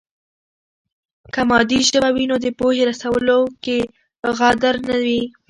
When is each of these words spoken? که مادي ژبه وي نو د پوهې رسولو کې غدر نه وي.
که 1.33 1.41
مادي 1.49 1.79
ژبه 1.87 2.09
وي 2.15 2.25
نو 2.31 2.35
د 2.45 2.47
پوهې 2.59 2.81
رسولو 2.91 3.39
کې 3.63 3.77
غدر 4.37 4.75
نه 4.89 4.95
وي. 5.03 5.21